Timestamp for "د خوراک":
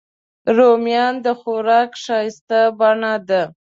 1.25-1.89